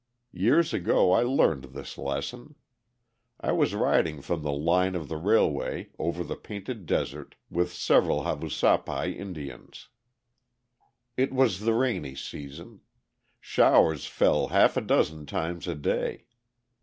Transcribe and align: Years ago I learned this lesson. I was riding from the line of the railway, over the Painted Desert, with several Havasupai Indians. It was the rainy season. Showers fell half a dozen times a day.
Years 0.33 0.73
ago 0.73 1.11
I 1.11 1.21
learned 1.21 1.65
this 1.65 1.95
lesson. 1.95 2.55
I 3.39 3.51
was 3.51 3.75
riding 3.75 4.19
from 4.23 4.41
the 4.41 4.51
line 4.51 4.95
of 4.95 5.09
the 5.09 5.17
railway, 5.17 5.91
over 5.99 6.23
the 6.23 6.35
Painted 6.35 6.87
Desert, 6.87 7.35
with 7.51 7.71
several 7.71 8.23
Havasupai 8.23 9.09
Indians. 9.15 9.89
It 11.17 11.31
was 11.31 11.59
the 11.59 11.75
rainy 11.75 12.15
season. 12.15 12.81
Showers 13.39 14.07
fell 14.07 14.47
half 14.47 14.75
a 14.75 14.81
dozen 14.81 15.27
times 15.27 15.67
a 15.67 15.75
day. 15.75 16.25